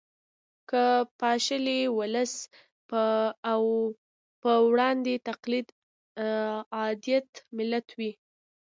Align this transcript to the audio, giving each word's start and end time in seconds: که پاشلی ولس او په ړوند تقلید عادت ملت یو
که 0.69 0.83
پاشلی 1.19 1.79
ولس 1.97 2.33
او 3.51 3.63
په 4.41 4.51
ړوند 4.73 5.05
تقلید 5.27 5.67
عادت 6.79 7.27
ملت 7.57 7.87
یو 7.99 8.09